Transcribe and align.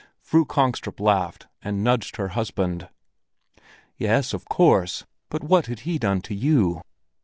Fru 0.19 0.45
Kongstrup 0.45 0.99
laughed 0.99 1.45
and 1.61 1.83
nudged 1.83 2.15
her 2.15 2.29
husband. 2.29 2.89
"Yes, 3.97 4.33
of 4.33 4.45
course. 4.45 5.05
But 5.29 5.43
what 5.43 5.67
had 5.67 5.81
he 5.81 5.99
done 5.99 6.21
to 6.21 6.33
you?" 6.33 6.81